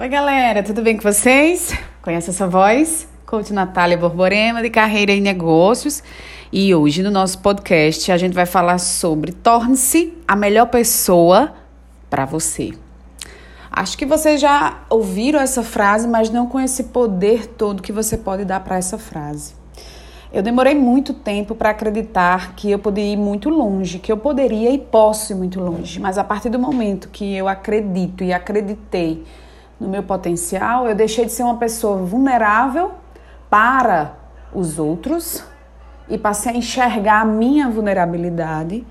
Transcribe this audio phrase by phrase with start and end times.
[0.00, 1.74] Oi, galera, tudo bem com vocês?
[2.00, 3.06] Conhece essa voz?
[3.26, 6.02] Coach Natália Borborema, de Carreira em Negócios.
[6.50, 11.52] E hoje, no nosso podcast, a gente vai falar sobre torne-se a melhor pessoa
[12.08, 12.72] para você.
[13.70, 18.16] Acho que vocês já ouviram essa frase, mas não com esse poder todo que você
[18.16, 19.52] pode dar para essa frase.
[20.32, 24.70] Eu demorei muito tempo para acreditar que eu poderia ir muito longe, que eu poderia
[24.70, 29.26] e posso ir muito longe, mas a partir do momento que eu acredito e acreditei
[29.80, 32.92] no meu potencial, eu deixei de ser uma pessoa vulnerável
[33.48, 34.14] para
[34.52, 35.42] os outros
[36.08, 38.86] e passei a enxergar a minha vulnerabilidade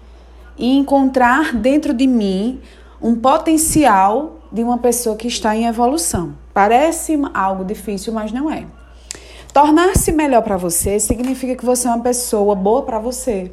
[0.58, 2.60] e encontrar dentro de mim
[3.02, 6.34] um potencial de uma pessoa que está em evolução.
[6.54, 8.66] Parece algo difícil, mas não é.
[9.54, 13.52] Tornar-se melhor para você significa que você é uma pessoa boa para você,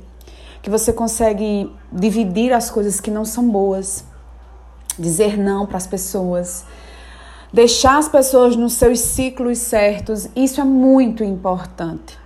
[0.63, 4.05] que você consegue dividir as coisas que não são boas,
[4.99, 6.65] dizer não para as pessoas,
[7.53, 12.19] deixar as pessoas nos seus ciclos certos, isso é muito importante.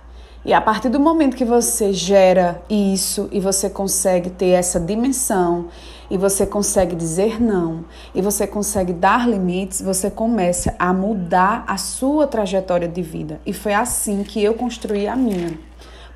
[0.43, 5.67] E a partir do momento que você gera isso e você consegue ter essa dimensão
[6.09, 11.77] e você consegue dizer não e você consegue dar limites, você começa a mudar a
[11.77, 13.39] sua trajetória de vida.
[13.45, 15.59] E foi assim que eu construí a minha.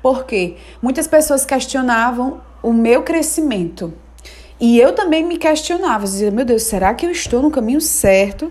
[0.02, 3.94] Porque muitas pessoas questionavam o meu crescimento.
[4.58, 8.50] E eu também me questionava, dizia, meu Deus, será que eu estou no caminho certo?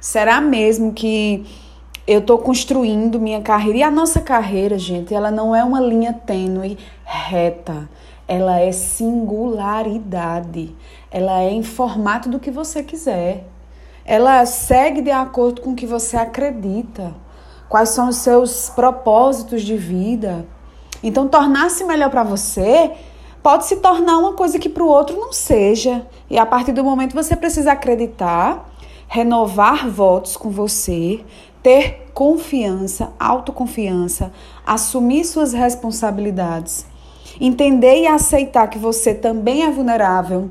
[0.00, 1.44] Será mesmo que
[2.06, 3.78] eu estou construindo minha carreira?
[3.78, 7.88] E a nossa carreira, gente, ela não é uma linha tênue, reta.
[8.28, 10.74] Ela é singularidade.
[11.10, 13.46] Ela é em formato do que você quiser.
[14.04, 17.14] Ela segue de acordo com o que você acredita.
[17.68, 20.46] Quais são os seus propósitos de vida?
[21.02, 22.92] Então, tornar-se melhor para você
[23.42, 26.06] pode se tornar uma coisa que para o outro não seja.
[26.28, 28.68] E a partir do momento você precisa acreditar
[29.06, 31.20] renovar votos com você,
[31.62, 34.32] ter confiança, autoconfiança,
[34.64, 36.86] assumir suas responsabilidades,
[37.40, 40.50] entender e aceitar que você também é vulnerável,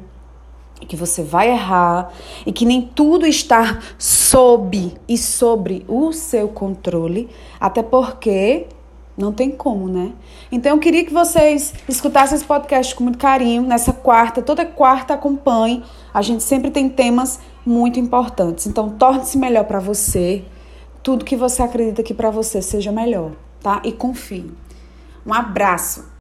[0.87, 2.11] que você vai errar
[2.45, 7.29] e que nem tudo está sob e sobre o seu controle,
[7.59, 8.67] até porque
[9.17, 10.11] não tem como, né?
[10.51, 15.13] Então eu queria que vocês escutassem esse podcast com muito carinho nessa quarta, toda quarta
[15.13, 15.83] acompanhe.
[16.13, 18.67] A gente sempre tem temas muito importantes.
[18.67, 20.43] Então torne-se melhor para você.
[21.01, 23.31] Tudo que você acredita que para você seja melhor,
[23.61, 23.81] tá?
[23.83, 24.51] E confie.
[25.25, 26.05] Um abraço.